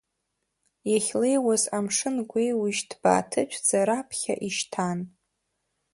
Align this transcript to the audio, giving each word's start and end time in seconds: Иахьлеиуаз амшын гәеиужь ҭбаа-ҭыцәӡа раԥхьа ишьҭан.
Иахьлеиуаз 0.91 1.63
амшын 1.77 2.15
гәеиужь 2.29 2.81
ҭбаа-ҭыцәӡа 2.89 3.79
раԥхьа 3.87 4.35
ишьҭан. 4.47 4.99